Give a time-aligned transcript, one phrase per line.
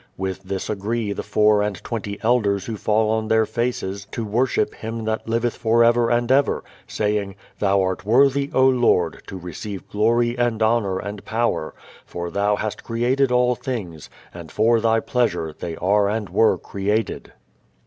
[0.17, 4.73] With this agree the four and twenty elders who fall on their faces to worship
[4.73, 9.87] Him that liveth for ever and ever, saying, "Thou art worthy, O Lord, to receive
[9.87, 15.53] glory and honour and power: for thou hast created all things, and for thy pleasure
[15.53, 17.33] they are and were created."